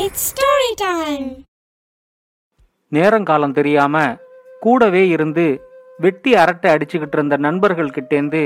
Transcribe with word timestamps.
It's 0.00 0.24
story 0.28 0.70
time 0.76 1.26
நேரங்காலம் 2.92 3.52
தெரியாம 3.52 3.96
கூடவே 4.60 5.02
இருந்து 5.08 5.44
வெட்டி 5.98 6.34
அரட்டை 6.34 6.68
அடிச்சுக்கிட்டு 6.74 7.16
இருந்த 7.18 7.36
நண்பர்கள் 7.36 7.94
கிட்டேந்து 7.96 8.42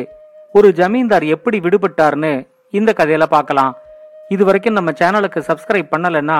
ஒரு 0.52 0.68
ஜமீன்தார் 0.72 1.24
எப்படி 1.24 1.58
விடுபட்டார்னு 1.58 2.32
இந்த 2.70 2.92
கதையில 2.96 3.26
பார்க்கலாம். 3.26 3.72
இது 4.28 4.44
வரைக்கும் 4.44 4.72
நம்ம 4.72 4.94
சேனலுக்கு 5.00 5.42
சப்ஸ்கிரைப் 5.48 5.90
பண்ணலைன்னா 5.96 6.38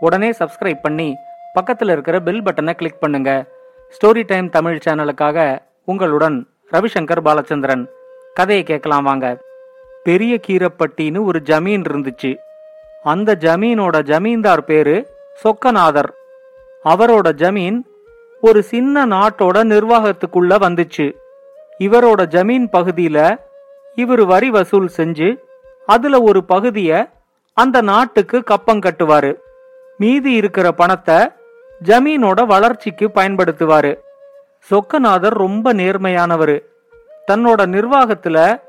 உடனே 0.00 0.30
சப்ஸ்கிரைப் 0.30 0.84
பண்ணி 0.86 1.08
பக்கத்தில் 1.52 1.88
இருக்கிற 1.88 2.20
பெல் 2.20 2.42
பட்டனை 2.42 2.74
கிளிக் 2.74 3.00
பண்ணுங்க. 3.00 3.30
ஸ்டோரி 3.96 4.24
டைம் 4.26 4.50
தமிழ் 4.50 4.80
சேனலுக்காக 4.86 5.58
உங்களுடன் 5.84 6.38
ரவிசங்கர் 6.72 7.26
பாலச்சந்திரன். 7.28 7.84
கதையை 8.34 8.64
கேட்கலாம் 8.64 9.02
வாங்க. 9.02 9.26
பெரிய 10.04 10.40
கீரப்பட்டின்னு 10.46 11.24
ஒரு 11.24 11.42
ஜமீன் 11.44 11.86
இருந்துச்சு. 11.90 12.32
அந்த 13.02 13.36
ஜமீனோட 13.40 14.02
ஜமீன்தார் 14.02 14.64
பேரு 14.64 15.06
சொக்கநாதர். 15.44 16.10
அவரோட 16.84 17.32
ஜமீன் 17.32 17.82
ஒரு 18.40 18.62
சின்ன 18.62 19.06
நாட்டோட 19.06 19.64
நிர்வாகத்துக்குள்ள 19.64 20.56
வந்துச்சு. 20.58 21.16
இவரோட 21.78 22.26
ஜமீன் 22.26 22.68
பகுதியில 22.72 23.38
இவர் 23.94 24.24
வரி 24.24 24.50
வசூல் 24.50 24.90
செஞ்சு 24.96 25.38
அதுல 25.86 26.22
ஒரு 26.22 26.44
பகுதிய 26.44 27.10
அந்த 27.54 27.80
நாட்டுக்கு 27.80 28.42
கப்பம் 28.42 28.80
கட்டுவாரு. 28.80 29.36
மீதி 29.98 30.32
இருக்கிற 30.32 30.72
பணத்தை 30.72 31.16
ஜமீனோட 31.84 32.46
வளர்ச்சிக்கு 32.46 33.10
பயன்படுத்துவாரு. 33.14 33.98
சொக்கநாதர் 34.70 35.34
ரொம்ப 35.34 35.74
நேர்மையானவர். 35.74 36.62
தன்னோட 37.30 37.66
நிர்வாகத்துல 37.66 38.60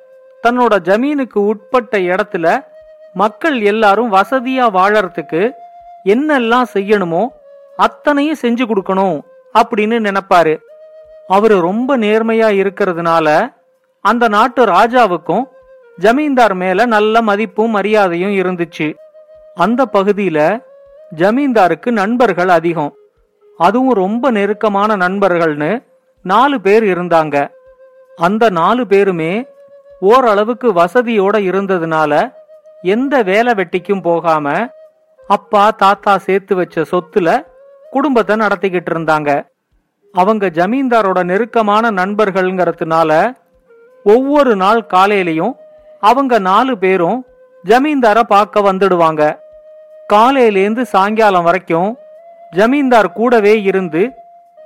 தன்னோட 0.47 0.75
ஜமீனுக்கு 0.83 1.37
உட்பட்ட 1.37 1.97
இடத்துல 1.97 2.71
மக்கள் 3.13 3.61
எல்லாரும் 3.61 4.13
வசதியா 4.13 4.65
வாழறதுக்கு 4.77 5.51
என்னெல்லாம் 6.05 6.63
செய்யணுமோ 6.73 7.27
அத்தனையும் 7.77 8.37
செஞ்சு 8.41 8.65
கொடுக்கணும் 8.65 9.21
அப்படின்னு 9.53 9.97
நினைப்பாரு. 10.07 10.59
அவரு 11.27 11.61
ரொம்ப 11.61 11.97
நேர்மையா 11.97 12.49
இருக்கிறதுனால 12.61 13.53
அந்த 14.01 14.27
நாட்டு 14.27 14.65
ராஜாவுக்கும் 14.65 15.43
ஜமீன்தார் 15.97 16.53
மேல 16.53 16.85
நல்ல 16.85 17.21
மதிப்பும் 17.21 17.71
மரியாதையும் 17.71 18.31
இருந்துச்சு. 18.31 18.95
அந்த 19.55 19.85
பகுதியில 19.93 20.63
ஜமீன்தாருக்கு 21.15 21.91
நண்பர்கள் 21.91 22.49
அதிகம். 22.49 22.93
அதுவும் 23.57 23.93
ரொம்ப 23.93 24.31
நெருக்கமான 24.31 24.97
நண்பர்கள்னு 24.97 25.83
நாலு 26.21 26.61
பேர் 26.61 26.83
இருந்தாங்க. 26.83 27.51
அந்த 28.15 28.49
நாலு 28.49 28.87
பேருமே 28.87 29.45
ஓரளவுக்கு 29.99 30.73
வசதியோட 30.73 31.35
இருந்ததுனால 31.49 32.33
எந்த 32.83 33.23
வேலை 33.23 33.53
வெட்டிக்கும் 33.53 34.01
போகாம 34.01 34.47
அப்பா 35.27 35.71
தாத்தா 35.71 36.17
சேர்த்து 36.17 36.55
வச்ச 36.55 36.81
சொத்துல 36.81 37.45
குடும்பத்தை 37.91 38.35
நடத்திக்கிட்டு 38.35 38.91
இருந்தாங்க. 38.93 39.29
அவங்க 40.13 40.45
ஜமீன்தாரோட 40.47 41.23
நெருக்கமான 41.23 41.91
நண்பர்கள்ங்கிறதுனால 41.91 43.11
ஒவ்வொரு 44.03 44.55
நாள் 44.55 44.81
காலையிலையும் 44.93 45.53
அவங்க 46.01 46.39
நாலு 46.39 46.77
பேரும் 46.77 47.25
ஜமீன்தார 47.63 48.23
பார்க்க 48.23 48.59
வந்துடுவாங்க. 48.59 49.21
காலையிலேந்து 50.13 50.81
சாயங்காலம் 50.81 51.43
வரைக்கும் 51.43 51.97
ஜமீன்தார் 52.51 53.11
கூடவே 53.11 53.61
இருந்து 53.61 54.11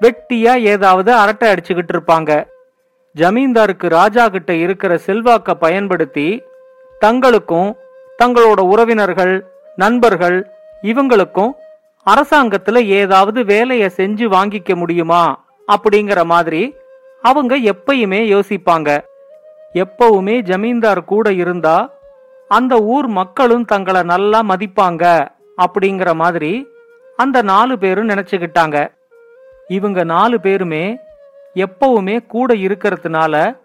வெட்டியா 0.01 0.53
ஏதாவது 0.61 1.13
அரட்டை 1.13 1.51
அடிச்சுக்கிட்டு 1.51 1.93
இருப்பாங்க. 1.93 2.31
ஜமீன்தாருக்கு 3.15 3.87
ராஜா 3.99 4.29
கிட்ட 4.29 4.53
இருக்கிற 4.53 4.99
செல்வாக்க 5.05 5.53
பயன்படுத்தி 5.53 6.43
தங்களுக்கும் 7.01 7.69
தங்களோட 8.23 8.59
உறவினர்கள் 8.59 9.45
நண்பர்கள் 9.75 10.49
இவங்களுக்கும் 10.81 11.51
அரசாங்கத்துல 12.05 12.85
ஏதாவது 12.85 13.45
வேலையை 13.45 13.89
செஞ்சு 13.97 14.25
வாங்கிக்க 14.35 14.75
முடியுமா? 14.75 15.45
அப்படிங்கிற 15.67 16.25
மாதிரி 16.25 16.75
அவங்க 17.21 17.57
எப்பயுமே 17.57 18.19
யோசிப்பாங்க. 18.33 18.89
எப்பவுமே 19.73 20.41
ஜமீன்தார் 20.41 21.03
கூட 21.03 21.33
இருந்தா 21.33 21.89
அந்த 22.47 22.77
ஊர் 22.77 23.07
மக்களும் 23.07 23.65
தங்களை 23.65 24.01
நல்லா 24.03 24.41
மதிப்பாங்க 24.41 25.27
அப்படிங்கிற 25.57 26.13
மாதிரி 26.13 26.67
அந்த 27.17 27.41
நாலு 27.41 27.77
பேரும் 27.77 28.09
நினைச்சுக்கிட்டாங்க. 28.09 28.91
இவங்க 29.67 30.03
நாலு 30.03 30.39
பேருமே 30.39 30.97
எப்பவுமே 31.55 32.25
கூட 32.25 32.53
இருக்கிறதுனால 32.53 33.57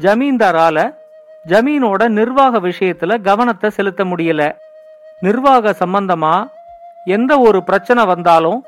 ஜமீன்தாரால 0.00 0.94
ஜமீனோட 1.48 2.08
நிர்வாக 2.08 2.60
விஷயத்துல 2.60 3.22
கவனத்தை 3.22 3.70
செலுத்த 3.70 4.04
முடியல. 4.04 4.56
நிர்வாக 5.20 5.74
சம்பந்தமா 5.78 6.50
எந்த 7.04 7.38
ஒரு 7.38 7.62
பிரச்சனை 7.62 8.04
வந்தாலும் 8.04 8.64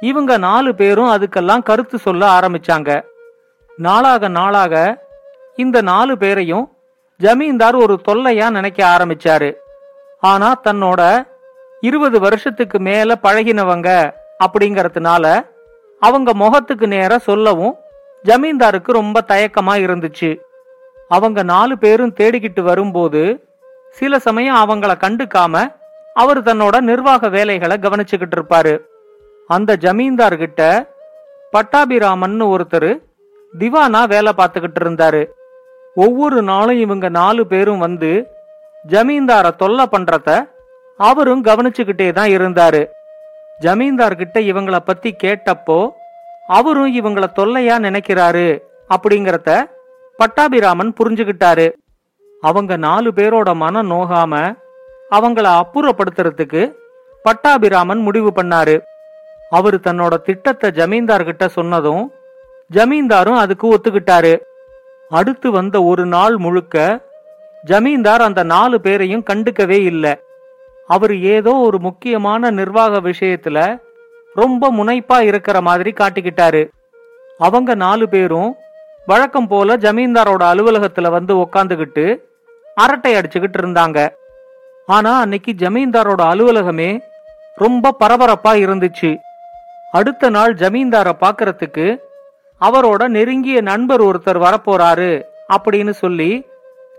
இவங்க 0.00 0.36
நாலு 0.36 0.74
பேரும் 0.74 1.10
அதுக்கெல்லாம் 1.10 1.62
கருத்து 1.62 1.98
சொல்ல 1.98 2.26
ஆரம்பிச்சாங்க. 2.26 3.02
நாளாக 3.76 4.28
நாளாக 4.28 4.74
இந்த 5.56 5.80
நாலு 5.80 6.18
பேரையும் 6.18 6.76
ஜமீன்தார் 7.16 7.74
ஒரு 7.74 8.00
தொல்லையா 8.08 8.50
நினைக்க 8.50 8.96
ஆரம்பிச்சாரு. 8.98 9.54
ஆனா 10.20 10.60
தன்னோட 10.64 11.26
இருபது 11.80 12.20
வருஷத்துக்கு 12.20 12.78
மேல 12.78 13.14
பழகினவங்க 13.22 14.12
அப்படிங்கறதுனால 14.46 15.46
அவங்க 16.00 16.34
முகத்துக்கு 16.34 16.86
நேர 16.86 17.18
சொல்லவும் 17.18 17.74
ஜமீன்தாருக்கு 18.24 18.92
ரொம்ப 18.92 19.24
தயக்கமா 19.28 19.74
இருந்துச்சு. 19.86 20.40
அவங்க 21.16 21.40
நாலு 21.52 21.74
பேரும் 21.84 22.16
தேடிக்கிட்டு 22.20 22.62
வரும்போது 22.70 23.22
சில 23.98 24.18
சமயம் 24.26 24.60
அவங்கள 24.62 24.92
கண்டுக்காம 25.04 25.62
அவர் 26.16 26.40
தன்னோட 26.42 26.76
நிர்வாக 26.88 27.28
வேலைகளை 27.34 27.76
கவனிச்சுக்கிட்டு 27.82 28.36
இருப்பாரு. 28.38 28.74
அந்த 29.50 29.76
ஜமீன்தார்கிட்ட 29.84 30.62
பட்டாபிராமன் 31.52 32.36
ஒருத்தர் 32.54 32.90
திவானா 33.54 34.02
வேலை 34.12 34.32
பார்த்துக்கிட்டு 34.36 34.80
இருந்தாரு. 34.84 35.22
ஒவ்வொரு 35.94 36.38
நாளும் 36.50 36.80
இவங்க 36.84 37.06
நாலு 37.08 37.42
பேரும் 37.52 37.82
வந்து 37.86 38.10
ஜமீன்தார 38.84 39.46
தொல்லை 39.62 39.86
பண்றத 39.94 40.28
அவரும் 41.00 41.42
கவனிச்சுக்கிட்டே 41.44 42.08
தான் 42.18 42.32
இருந்தாரு. 42.36 42.82
ஜமீன்தார்கிட்ட 43.60 44.38
இவங்கள 44.50 44.76
பத்தி 44.88 45.10
கேட்டப்போ 45.22 45.78
அவரும் 46.58 46.92
இவங்கள 47.00 47.24
தொல்லையா 47.38 47.76
நினைக்கிறாரு 47.86 48.48
அப்படிங்கறத 48.90 49.50
பட்டாபிராமன் 50.20 50.90
புரிஞ்சுகிட்டாரு. 50.98 51.66
அவங்க 52.42 52.72
நாலு 52.86 53.10
பேரோட 53.16 53.50
மனம் 53.54 53.90
நோகாம 53.90 54.34
அவங்கள 55.10 55.46
அப்புறப்படுத்துறதுக்கு 55.60 56.62
பட்டாபிராமன் 57.24 58.00
முடிவு 58.06 58.30
பண்ணாரு. 58.36 58.76
அவரு 59.50 59.78
தன்னோட 59.86 60.14
திட்டத்தை 60.22 60.68
ஜமீன்தார்கிட்ட 60.70 61.46
சொன்னதும் 61.48 62.04
ஜமீன்தாரும் 62.70 63.40
அதுக்கு 63.42 63.66
ஒத்துக்கிட்டாரு. 63.74 64.34
அடுத்து 65.08 65.48
வந்த 65.50 65.76
ஒரு 65.82 66.06
நாள் 66.06 66.36
முழுக்க 66.36 66.76
ஜமீன்தார் 67.64 68.22
அந்த 68.28 68.42
நாலு 68.54 68.76
பேரையும் 68.80 69.26
கண்டுக்கவே 69.30 69.78
இல்லை. 69.90 70.14
அவர் 70.88 71.14
ஏதோ 71.34 71.52
ஒரு 71.66 71.78
முக்கியமான 71.78 72.50
நிர்வாக 72.50 73.00
விஷயத்துல 73.10 73.58
ரொம்ப 74.36 74.72
முனைப்பா 74.72 75.18
இருக்கிற 75.30 75.56
மாதிரி 75.68 75.90
காட்டிக்கிட்டாரு. 75.92 76.62
அவங்க 77.38 77.74
நாலு 77.84 78.08
பேரும் 78.08 78.50
வழக்கம் 79.06 79.46
போல 79.48 79.76
ஜமீன்தாரோட 79.76 80.42
அலுவலகத்துல 80.52 81.10
வந்து 81.10 81.36
உக்காந்துகிட்டு 81.36 82.22
அரட்டை 82.74 83.14
அடிச்சுக்கிட்டு 83.14 83.58
இருந்தாங்க. 83.60 84.08
ஆனா 84.86 85.20
அன்னைக்கு 85.20 85.52
ஜமீன்தாரோட 85.52 86.22
அலுவலகமே 86.32 87.00
ரொம்ப 87.56 87.96
பரபரப்பா 88.00 88.52
இருந்துச்சு. 88.64 89.18
அடுத்த 89.92 90.30
நாள் 90.30 90.54
ஜமீன்தார 90.54 91.08
பாக்குறதுக்கு 91.20 91.98
அவரோட 92.60 93.08
நெருங்கிய 93.08 93.60
நண்பர் 93.60 94.00
ஒருத்தர் 94.00 94.40
வரப்போறாரு 94.46 95.22
அப்படின்னு 95.56 95.90
சொல்லி 95.90 96.46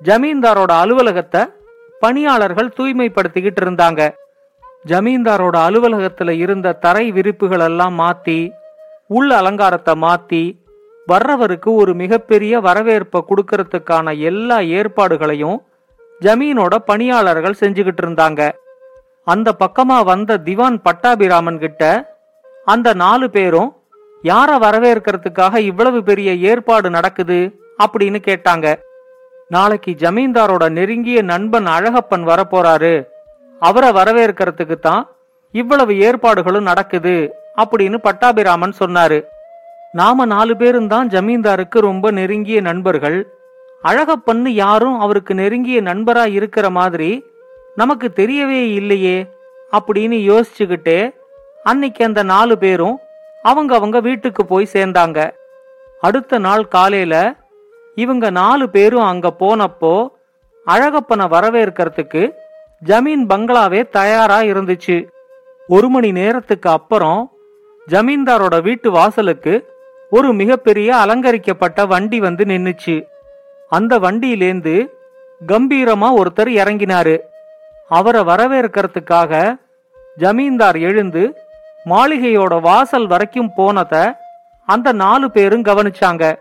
ஜமீன்தாரோட 0.04 0.72
அலுவலகத்தை 0.72 1.46
பணியாளர்கள் 2.00 2.74
தூய்மைப்படுத்திக்கிட்டு 2.78 3.62
இருந்தாங்க. 3.62 4.14
ஜமீன்தாரோட 4.86 5.58
அலுவலகத்துல 5.68 6.30
இருந்த 6.30 6.72
தரை 6.72 7.12
விரிப்புகள் 7.12 7.60
எல்லாம் 7.60 8.00
மாத்தி 8.00 8.52
உள் 9.08 9.30
அலங்காரத்தை 9.30 9.94
மாத்தி 10.02 10.61
வர்றவருக்கு 11.08 11.74
ஒரு 11.76 11.94
மிகப்பெரிய 11.94 12.60
வரவேற்பை 12.60 13.24
கொடுக்கறதுக்கான 13.28 14.20
எல்லா 14.20 14.60
ஏற்பாடுகளையும் 14.60 15.62
ஜமீனோட 16.22 16.76
பணியாளர்கள் 16.76 17.56
செஞ்சுக்கிட்டு 17.60 18.02
இருந்தாங்க. 18.02 18.52
அந்த 19.26 19.56
பக்கமா 19.60 20.04
வந்த 20.04 20.38
திவான் 20.38 20.82
பட்டாபிராமன் 20.82 21.60
கிட்ட 21.60 22.14
அந்த 22.66 22.94
நாலு 22.94 23.30
பேரும் 23.30 23.76
யார 24.24 24.50
வரவேற்கிறதுக்காக 24.62 25.58
இவ்வளவு 25.58 26.04
பெரிய 26.04 26.36
ஏற்பாடு 26.36 26.90
நடக்குது? 26.90 27.56
அப்படின்னு 27.84 28.22
கேட்டாங்க. 28.28 28.76
நாளைக்கு 29.50 29.96
ஜமீன்தாரோட 30.00 30.70
நெருங்கிய 30.70 31.22
நண்பன் 31.22 31.66
அழகப்பன் 31.66 32.28
வரப்போறாரு. 32.28 33.08
அவரை 33.60 33.90
வரவேற்கிறதுக்கு 33.90 34.80
தான் 34.80 35.10
இவ்வளவு 35.52 36.00
ஏற்பாடுகளும் 36.00 36.64
நடக்குது 36.64 37.34
அப்படின்னு 37.58 37.98
பட்டாபிராமன் 37.98 38.74
சொன்னாரு. 38.80 39.24
நாம 40.00 40.26
நாலு 40.26 40.54
பேரும் 40.58 40.88
தான் 40.88 41.08
ஜமீன்தாருக்கு 41.10 41.78
ரொம்ப 41.80 42.12
நெருங்கிய 42.12 42.62
நண்பர்கள். 42.62 43.18
அழகப்பன்னு 43.84 44.50
யாரும் 44.64 45.00
அவருக்கு 45.00 45.34
நெருங்கிய 45.34 45.82
நண்பரா 45.82 46.26
இருக்கிற 46.38 46.70
மாதிரி 46.70 47.10
நமக்கு 47.76 48.08
தெரியவே 48.16 48.62
இல்லையே 48.80 49.18
அப்படின்னு 49.78 50.18
யோசிச்சுக்கிட்டே 50.30 51.00
அன்னைக்கு 51.64 52.02
அந்த 52.06 52.22
நாலு 52.24 52.58
பேரும் 52.58 52.96
அவங்க 53.44 53.76
அவங்க 53.76 54.00
வீட்டுக்கு 54.00 54.46
போய் 54.46 54.74
சேர்ந்தாங்க. 54.74 55.20
அடுத்த 56.02 56.40
நாள் 56.40 56.64
காலையில 56.68 57.16
இவங்க 57.96 58.30
நாலு 58.30 58.70
பேரும் 58.70 59.10
அங்க 59.12 59.28
போனப்போ 59.40 59.96
அழகப்பனை 60.68 61.26
வரவேற்கிறதுக்கு 61.36 62.24
ஜமீன் 62.86 63.26
பங்களாவே 63.32 63.82
தயாரா 63.90 64.40
இருந்துச்சு. 64.52 64.98
ஒரு 65.68 65.90
மணி 65.90 66.12
நேரத்துக்கு 66.12 66.70
அப்புறம் 66.70 67.22
ஜமீன்தாரோட 67.88 68.62
வீட்டு 68.62 68.92
வாசலுக்கு 68.92 69.54
ஒரு 70.12 70.34
மிகப்பெரிய 70.34 70.96
அலங்கரிக்கப்பட்ட 70.96 71.86
வண்டி 71.86 72.20
வந்து 72.20 72.44
நின்னுச்சு. 72.44 73.08
அந்த 73.70 74.00
வண்டியிலேந்து 74.00 74.88
கம்பீரமா 75.48 76.08
ஒருத்தர் 76.22 76.50
இறங்கினாரு. 76.62 77.20
அவரை 77.90 78.22
வரவேற்கிறதுக்காக 78.22 79.60
ஜமீன்தார் 80.18 80.78
எழுந்து 80.78 81.24
மாளிகையோட 81.86 82.62
வாசல் 82.62 83.08
வரைக்கும் 83.08 83.52
போனத 83.58 84.14
அந்த 84.66 84.92
நாலு 84.92 85.32
பேரும் 85.32 85.64
கவனிச்சாங்க. 85.64 86.40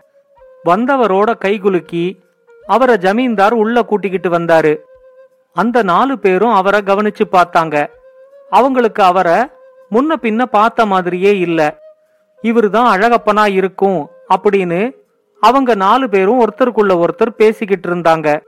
வந்தவரோட 0.65 1.29
கைகுலுக்கி 1.45 2.05
அவரை 2.67 2.97
ஜமீன்தார் 2.97 3.53
உள்ள 3.53 3.83
கூட்டிக்கிட்டு 3.83 4.29
வந்தாரு. 4.29 4.73
அந்த 5.53 5.83
நாலு 5.83 6.19
பேரும் 6.19 6.53
அவரை 6.53 6.81
கவனிச்சு 6.81 7.25
பார்த்தாங்க. 7.31 7.89
அவங்களுக்கு 8.49 9.03
அவரை 9.03 9.39
முன்ன 9.91 10.15
பின்ன 10.21 10.43
பார்த்த 10.43 10.85
மாதிரியே 10.85 11.37
இல்லை. 11.37 11.69
இவருதான் 12.43 12.89
அழகப்பனா 12.93 13.47
இருக்கும் 13.47 14.09
அப்படின்னு 14.35 14.95
அவங்க 15.39 15.75
நாலு 15.75 16.09
பேரும் 16.09 16.41
ஒருத்தருக்குள்ள 16.41 17.03
ஒருத்தர் 17.03 17.29
பேசிக்கிட்டு 17.29 17.89
இருந்தாங்க. 17.89 18.41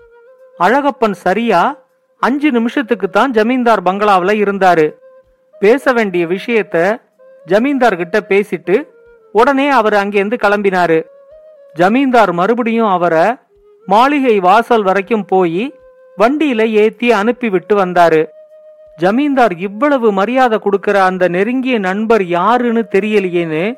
அழகப்பன் 0.60 1.12
சரியா 1.12 1.80
அஞ்சு 2.20 2.52
நிமிஷத்துக்கு 2.52 3.10
தான் 3.10 3.32
ஜமீன்தார் 3.32 3.82
பங்களாவில் 3.82 4.44
இருந்தாரு. 4.44 4.94
பேச 5.60 5.94
வேண்டிய 5.94 6.26
விஷயத்த 6.26 7.02
ஜமீன்தார் 7.46 7.96
கிட்ட 7.96 8.20
பேசிட்டு 8.30 8.88
உடனே 9.32 9.70
அவர் 9.70 9.94
அங்கேருந்து 9.94 10.34
கிளம்பினாரு. 10.44 11.06
ஜமீன்தார் 11.74 12.32
மறுபடியும் 12.32 12.88
அவரை 12.88 13.36
மாளிகை 13.86 14.40
வாசல் 14.40 14.84
வரைக்கும் 14.84 15.26
போய் 15.26 15.76
வண்டியில 16.18 16.70
ஏத்தி 16.70 17.12
அனுப்பி 17.12 17.50
விட்டு 17.50 17.86
வந்தாரு. 17.86 18.26
ஜமீன்தார் 18.98 19.58
இவ்வளவு 19.58 20.12
மரியாதை 20.12 20.60
கொடுக்கிற 20.60 21.04
அந்த 21.04 21.28
நெருங்கிய 21.28 21.80
நண்பர் 21.80 22.24
யாருன்னு 22.24 22.86
தெரியலையேன்னு 22.96 23.76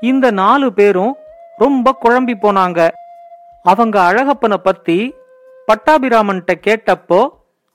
இந்த 0.00 0.26
நாலு 0.30 0.72
பேரும் 0.72 1.14
ரொம்ப 1.58 1.96
குழம்பி 2.02 2.34
போனாங்க. 2.42 2.80
அவங்க 3.64 3.96
அழகப்பனை 4.02 4.58
பத்தி 4.62 4.98
பட்டாபிராமன்கிட்ட 5.68 6.52
கேட்டப்போ 6.66 7.20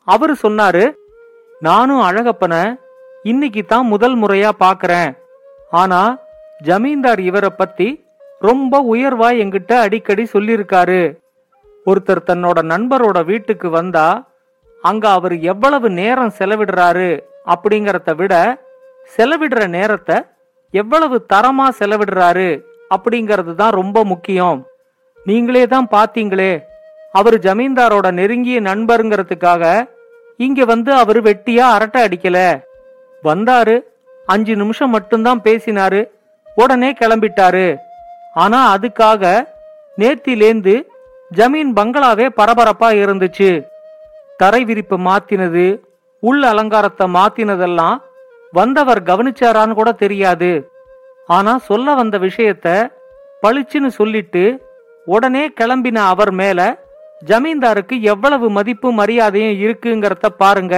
அவரு 0.07 0.33
சொன்னாரு 0.43 0.85
நானும் 1.61 2.01
அழகப்பனை 2.01 2.61
இன்னைக்கு 3.23 3.65
தான் 3.65 3.85
முதல் 3.85 4.15
முறையா 4.21 4.49
பாக்குறேன். 4.59 5.11
ஆனா 5.71 6.01
ஜமீன்தார் 6.63 7.19
இவரை 7.19 7.49
பத்தி 7.49 7.87
ரொம்ப 8.39 8.81
உயர்வா 8.93 9.29
எங்கிட்ட 9.43 9.73
அடிக்கடி 9.79 10.23
சொல்லியிருக்காரு. 10.33 11.01
ஒருத்தர் 11.85 12.27
தன்னோட 12.29 12.59
நண்பரோட 12.71 13.17
வீட்டுக்கு 13.25 13.69
வந்தா 13.69 14.07
அங்க 14.83 15.09
அவர் 15.09 15.35
எவ்வளவு 15.51 15.89
நேரம் 15.89 16.35
செலவிடுறாரு 16.39 17.09
அப்படிங்கறத 17.53 18.15
விட 18.15 18.33
செலவிடுற 19.17 19.67
நேரத்தை 19.67 20.17
எவ்வளவு 20.81 21.15
தரமா 21.33 21.67
செலவிடுறாரு 21.79 22.49
அப்படிங்கிறது 22.95 23.53
தான் 23.61 23.77
ரொம்ப 23.79 23.97
முக்கியம். 24.11 24.59
நீங்களே 25.25 25.63
தான் 25.73 25.87
பாத்தீங்களே 25.95 26.53
அவர் 27.19 27.37
ஜமீன்தாரோட 27.45 28.07
நெருங்கிய 28.19 28.57
நண்பருங்கிறதுக்காக 28.69 29.63
இங்க 30.45 30.61
வந்து 30.71 30.91
அவர் 31.01 31.19
வெட்டியா 31.27 31.65
அரட்டை 31.75 31.99
அடிக்கல. 32.07 32.37
வந்தாரு 33.23 33.75
அஞ்சு 34.33 34.53
நிமிஷம் 34.61 34.93
மட்டும்தான் 34.95 35.41
பேசினாரு 35.47 36.01
உடனே 36.61 36.89
கிளம்பிட்டாரு. 37.01 37.67
ஆனா 38.43 38.59
அதுக்காக 38.75 39.23
நேத்திலேந்து 40.01 40.75
ஜமீன் 41.31 41.71
பங்களாவே 41.77 42.25
பரபரப்பா 42.39 42.89
இருந்துச்சு. 43.03 43.49
தரை 44.41 44.61
விரிப்பு 44.69 44.97
மாத்தினது 45.07 45.65
உள் 46.23 46.43
அலங்காரத்தை 46.51 47.05
மாத்தினதெல்லாம் 47.17 47.97
வந்தவர் 48.57 49.01
கவனிச்சாரான்னு 49.09 49.73
கூட 49.73 49.89
தெரியாது. 50.03 50.51
ஆனா 51.27 51.53
சொல்ல 51.69 51.93
வந்த 51.99 52.15
விஷயத்த 52.25 52.67
பளிச்சுன்னு 53.43 53.91
சொல்லிட்டு 53.99 54.43
உடனே 55.05 55.43
கிளம்பின 55.59 55.97
அவர் 56.13 56.31
மேல 56.41 56.59
ஜமீன்தாருக்கு 57.25 57.95
எவ்வளவு 58.11 58.47
மதிப்பு 58.49 58.87
மரியாதையும் 58.91 59.57
இருக்குங்கிறத 59.65 60.27
பாருங்க. 60.37 60.75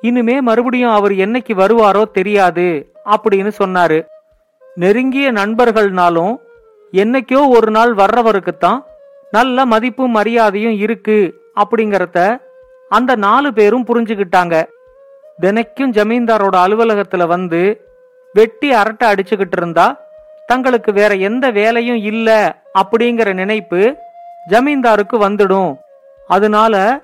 இனிமே 0.00 0.36
மறுபடியும் 0.40 0.96
அவர் 0.98 1.14
என்னைக்கு 1.24 1.54
வருவாரோ 1.62 2.02
தெரியாது 2.18 2.66
அப்படின்னு 3.14 3.52
சொன்னாரு. 3.60 3.98
நெருங்கிய 4.74 5.28
நண்பர்கள்னாலும் 5.32 6.34
என்னைக்கோ 6.92 7.40
ஒரு 7.56 7.70
நாள் 7.76 7.92
வர்றவருக்குத்தான் 7.94 8.80
நல்ல 9.30 9.64
மதிப்பும் 9.72 10.16
மரியாதையும் 10.16 10.76
இருக்கு 10.84 11.18
அப்படிங்கறத 11.60 12.18
அந்த 12.90 13.12
நாலு 13.26 13.48
பேரும் 13.52 13.88
புரிஞ்சுக்கிட்டாங்க. 13.88 14.56
தினைக்கும் 15.42 15.92
ஜமீன்தாரோட 15.92 16.56
அலுவலகத்துல 16.56 17.26
வந்து 17.26 17.80
வெட்டி 18.32 18.72
அரட்டை 18.72 19.12
அடிச்சுக்கிட்டு 19.12 19.56
இருந்தா 19.56 20.00
தங்களுக்கு 20.46 20.92
வேற 20.92 21.14
எந்த 21.14 21.50
வேலையும் 21.50 21.96
இல்ல 21.96 22.56
அப்படிங்கிற 22.74 23.32
நினைப்பு 23.32 23.96
ஜமீன்தாருக்கு 24.50 25.12
வந்துடும். 25.12 25.76
அதனால 26.26 27.02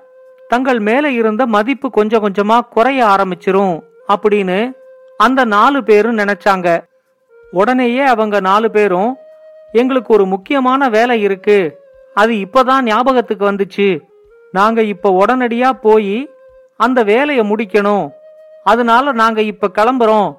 தங்கள் 0.48 0.78
மேல 0.78 1.10
இருந்த 1.10 1.46
மதிப்பு 1.46 1.90
கொஞ்சம் 1.90 2.28
கொஞ்சமா 2.28 2.60
குறைய 2.60 3.04
ஆரம்பிச்சிரும் 3.04 3.82
அப்படின்னு 4.08 4.72
அந்த 5.16 5.44
நாலு 5.44 5.84
பேரும் 5.84 6.18
நினைச்சாங்க. 6.18 6.84
உடனேயே 7.50 8.00
அவங்க 8.00 8.40
நாலு 8.40 8.70
பேரும் 8.70 9.16
எங்களுக்கு 9.72 10.14
ஒரு 10.14 10.26
முக்கியமான 10.26 10.88
வேலை 10.88 11.22
இருக்கு. 11.22 11.80
அது 12.14 12.32
இப்பதான் 12.32 12.82
ஞாபகத்துக்கு 12.82 13.52
வந்துச்சு. 13.52 14.00
நாங்க 14.52 14.82
இப்ப 14.82 15.24
உடனடியா 15.26 15.70
போய் 15.70 16.30
அந்த 16.76 17.02
வேலையை 17.02 17.50
முடிக்கணும். 17.50 18.10
அதனால 18.64 19.12
நாங்க 19.12 19.42
இப்ப 19.42 19.70
கிளம்புறோம். 19.74 20.36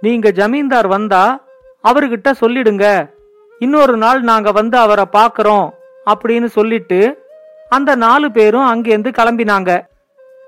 நீங்க 0.00 0.30
ஜமீன்தார் 0.30 0.86
வந்தா 0.86 1.44
அவர்கிட்ட 1.84 2.32
சொல்லிடுங்க. 2.40 3.10
இன்னொரு 3.58 3.96
நாள் 3.96 4.20
நாங்க 4.20 4.52
வந்து 4.52 4.78
அவரை 4.78 5.04
பாக்குறோம் 5.12 5.70
அப்படின்னு 6.06 6.44
சொல்லிட்டு 6.44 7.28
அந்த 7.68 7.94
நாலு 7.94 8.30
பேரும் 8.30 8.70
அங்கேருந்து 8.74 9.10
கிளம்பினாங்க. 9.18 9.86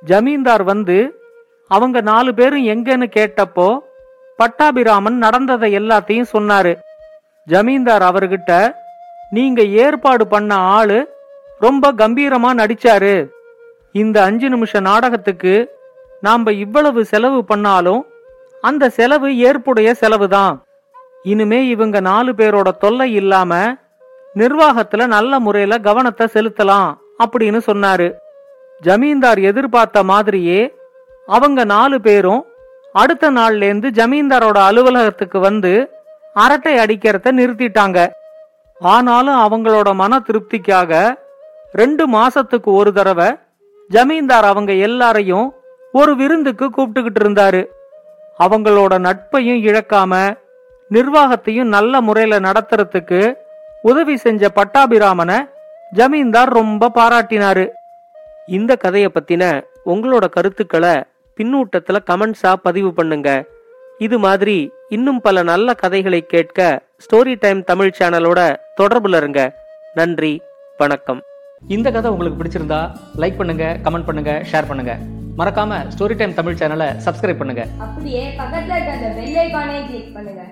ஜமீன்தார் 0.05 0.62
வந்து 0.62 1.20
அவங்க 1.69 2.00
நாலு 2.00 2.34
பேரும் 2.34 2.64
எங்கன்னு 2.64 3.06
கேட்டப்போ 3.17 3.79
பட்டாபிராமன் 4.37 5.17
நடந்ததை 5.17 5.79
எல்லாத்தையும் 5.79 6.24
சொன்னாரு. 6.32 6.79
ஜமீன்தார் 7.44 8.03
அவர்கிட்ட 8.03 8.74
நீங்க 9.31 9.62
ஏற்பாடு 9.62 10.27
பண்ண 10.27 10.55
ஆளு 10.55 11.08
ரொம்ப 11.58 11.93
கம்பீரமா 11.93 12.51
நடிச்சாரு. 12.55 13.29
இந்த 13.93 14.22
அஞ்சு 14.22 14.48
நிமிஷ 14.48 14.81
நாடகத்துக்கு 14.81 15.76
நாம 16.20 16.53
இவ்வளவு 16.53 17.05
செலவு 17.05 17.44
பண்ணாலும் 17.44 18.06
அந்த 18.61 18.89
செலவு 18.89 19.39
ஏற்புடைய 19.39 19.94
செலவுதான். 20.01 20.63
இனிமே 21.23 21.67
இவங்க 21.67 22.01
நாலு 22.01 22.32
பேரோட 22.32 22.70
தொல்லை 22.70 23.15
இல்லாம 23.15 23.75
நிர்வாகத்துல 24.35 25.06
நல்ல 25.06 25.39
முறையில 25.39 25.79
கவனத்தை 25.79 26.27
செலுத்தலாம் 26.32 26.94
அப்படின்னு 27.25 27.61
சொன்னாரு. 27.67 28.15
ஜமீன்தார் 28.81 29.39
எதிர்பார்த்த 29.39 30.03
மாதிரியே 30.03 30.75
அவங்க 31.27 31.65
நாலு 31.65 32.01
பேரும் 32.01 32.44
அடுத்த 32.93 33.31
நாள்லேருந்து 33.31 33.91
ஜமீன்தாரோட 33.91 34.58
அலுவலகத்துக்கு 34.58 35.39
வந்து 35.39 35.91
அரட்டை 36.35 36.79
அடிக்கிறத 36.79 37.32
நிறுத்திட்டாங்க. 37.32 38.08
ஆனாலும் 38.81 39.35
அவங்களோட 39.35 39.94
மன 39.94 40.23
திருப்திக்காக 40.27 41.15
ரெண்டு 41.73 42.08
மாசத்துக்கு 42.08 42.65
ஒரு 42.65 42.93
தடவை 42.93 43.37
ஜமீன்தார் 43.89 44.44
அவங்க 44.44 44.73
எல்லாரையும் 44.73 45.55
ஒரு 45.93 46.16
விருந்துக்கு 46.16 46.66
கூப்பிட்டுக்கிட்டு 46.66 47.20
இருந்தாரு. 47.24 47.66
அவங்களோட 48.38 48.94
நட்பையும் 48.98 49.60
இழக்காம 49.69 50.36
நிர்வாகத்தையும் 50.90 51.72
நல்ல 51.76 52.00
முறையில 52.00 52.40
நடத்துறதுக்கு 52.40 53.34
உதவி 53.82 54.16
செஞ்ச 54.16 54.50
பட்டாபிராமனை 54.55 55.48
ஜமீன்தார் 55.93 56.48
ரொம்ப 56.48 56.90
பாராட்டினாரு. 56.94 57.69
இந்த 58.46 58.76
கதையை 58.76 59.10
பத்தின 59.14 59.62
உங்களோட 59.86 60.28
கருத்துக்களை 60.28 60.94
பின்னூட்டத்துல 61.38 61.98
கமெண்ட்ஸா 62.10 62.52
பதிவு 62.62 62.93
பண்ணுங்க. 62.93 63.44
இது 63.98 64.19
மாதிரி 64.19 64.72
இன்னும் 64.88 65.20
பல 65.20 65.43
நல்ல 65.43 65.74
கதைகளை 65.74 66.26
கேட்க 66.26 66.82
ஸ்டோரி 67.05 67.36
டைம் 67.38 67.64
தமிழ் 67.64 67.96
சேனலோட 67.98 68.56
தொடர்புல 68.81 69.16
இருங்க. 69.16 69.56
நன்றி 69.94 70.43
வணக்கம். 70.78 71.20
இந்த 71.69 71.90
கதை 71.90 72.10
உங்களுக்கு 72.10 72.40
பிடிச்சிருந்தா 72.40 72.90
லைக் 73.16 73.36
பண்ணுங்க 73.36 73.78
கமெண்ட் 73.84 74.05
பண்ணுங்க 74.05 74.44
ஷேர் 74.52 74.66
பண்ணுங்க. 74.66 74.94
மறக்காம 75.38 75.78
ஸ்டோரி 75.94 76.14
டைம் 76.19 76.36
தமிழ் 76.38 76.58
சேனலை 76.60 76.86
சப்ஸ்கிரைப் 77.06 77.40
பண்ணுங்க. 77.40 77.62
அப்படியே 77.84 78.22
பக்கத்துல 78.38 78.76
இருக்க 78.76 78.93
அந்த 78.98 79.08
பெல் 79.19 79.36
ஐகானை 79.43 79.74
கிளிக் 79.88 80.14
பண்ணுங்க. 80.16 80.44